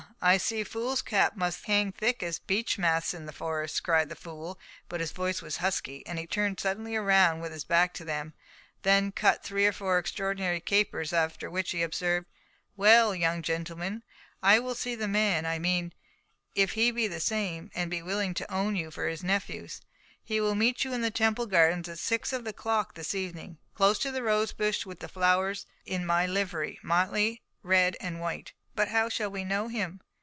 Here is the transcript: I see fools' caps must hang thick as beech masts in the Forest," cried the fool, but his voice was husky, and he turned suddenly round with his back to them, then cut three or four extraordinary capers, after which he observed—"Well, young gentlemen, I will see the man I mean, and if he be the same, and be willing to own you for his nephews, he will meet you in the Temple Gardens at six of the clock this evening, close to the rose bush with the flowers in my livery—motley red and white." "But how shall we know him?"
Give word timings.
I 0.23 0.37
see 0.37 0.63
fools' 0.63 1.01
caps 1.01 1.35
must 1.35 1.65
hang 1.65 1.91
thick 1.91 2.21
as 2.21 2.37
beech 2.37 2.77
masts 2.77 3.15
in 3.15 3.25
the 3.25 3.33
Forest," 3.33 3.81
cried 3.81 4.07
the 4.07 4.15
fool, 4.15 4.59
but 4.87 4.99
his 4.99 5.11
voice 5.13 5.41
was 5.41 5.57
husky, 5.57 6.05
and 6.05 6.19
he 6.19 6.27
turned 6.27 6.59
suddenly 6.59 6.95
round 6.95 7.41
with 7.41 7.51
his 7.51 7.63
back 7.63 7.91
to 7.95 8.05
them, 8.05 8.35
then 8.83 9.11
cut 9.11 9.43
three 9.43 9.65
or 9.65 9.71
four 9.71 9.97
extraordinary 9.97 10.59
capers, 10.59 11.11
after 11.11 11.49
which 11.49 11.71
he 11.71 11.81
observed—"Well, 11.81 13.15
young 13.15 13.41
gentlemen, 13.41 14.03
I 14.43 14.59
will 14.59 14.75
see 14.75 14.93
the 14.93 15.07
man 15.07 15.43
I 15.47 15.57
mean, 15.57 15.85
and 15.85 15.93
if 16.53 16.73
he 16.73 16.91
be 16.91 17.07
the 17.07 17.19
same, 17.19 17.71
and 17.73 17.89
be 17.89 18.03
willing 18.03 18.35
to 18.35 18.53
own 18.53 18.75
you 18.75 18.91
for 18.91 19.07
his 19.07 19.23
nephews, 19.23 19.81
he 20.23 20.39
will 20.39 20.53
meet 20.53 20.83
you 20.83 20.93
in 20.93 21.01
the 21.01 21.09
Temple 21.09 21.47
Gardens 21.47 21.89
at 21.89 21.97
six 21.97 22.31
of 22.31 22.43
the 22.43 22.53
clock 22.53 22.93
this 22.93 23.15
evening, 23.15 23.57
close 23.73 23.97
to 23.97 24.11
the 24.11 24.21
rose 24.21 24.51
bush 24.53 24.85
with 24.85 24.99
the 24.99 25.09
flowers 25.09 25.65
in 25.83 26.05
my 26.05 26.27
livery—motley 26.27 27.41
red 27.63 27.97
and 27.99 28.19
white." 28.21 28.53
"But 28.75 28.89
how 28.89 29.09
shall 29.09 29.31
we 29.31 29.43
know 29.43 29.67
him?" 29.67 29.99